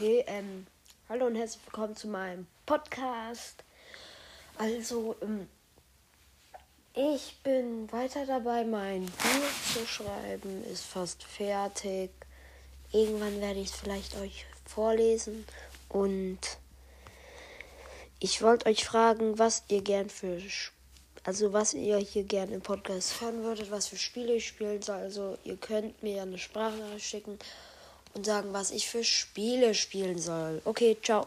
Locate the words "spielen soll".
24.46-24.98, 29.74-30.60